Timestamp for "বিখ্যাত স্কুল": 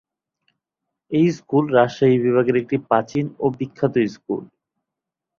3.57-4.41